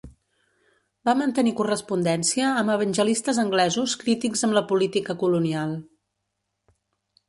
Va 1.09 1.13
mantenir 1.19 1.53
correspondència 1.59 2.49
amb 2.63 2.75
evangelistes 2.77 3.43
anglesos 3.45 3.97
crítics 4.05 4.47
amb 4.49 4.61
la 4.61 4.69
política 4.75 5.21
colonial. 5.25 5.81